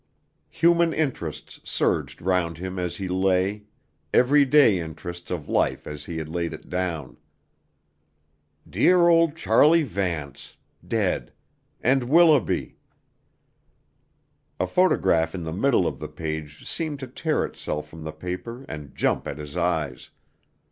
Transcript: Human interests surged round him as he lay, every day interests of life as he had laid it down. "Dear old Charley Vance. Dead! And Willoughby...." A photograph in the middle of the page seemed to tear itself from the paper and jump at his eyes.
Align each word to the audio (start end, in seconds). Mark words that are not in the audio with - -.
Human 0.49 0.93
interests 0.93 1.59
surged 1.63 2.23
round 2.23 2.57
him 2.57 2.79
as 2.79 2.97
he 2.97 3.07
lay, 3.07 3.65
every 4.11 4.45
day 4.45 4.79
interests 4.79 5.29
of 5.29 5.47
life 5.47 5.85
as 5.85 6.05
he 6.05 6.17
had 6.17 6.27
laid 6.27 6.53
it 6.53 6.69
down. 6.71 7.17
"Dear 8.67 9.07
old 9.09 9.35
Charley 9.35 9.83
Vance. 9.83 10.57
Dead! 10.83 11.31
And 11.81 12.05
Willoughby...." 12.05 12.77
A 14.59 14.65
photograph 14.65 15.35
in 15.35 15.43
the 15.43 15.53
middle 15.53 15.85
of 15.85 15.99
the 15.99 16.09
page 16.09 16.67
seemed 16.67 16.99
to 17.01 17.05
tear 17.07 17.45
itself 17.45 17.87
from 17.87 18.03
the 18.03 18.11
paper 18.11 18.63
and 18.67 18.95
jump 18.95 19.27
at 19.27 19.37
his 19.37 19.55
eyes. 19.55 20.09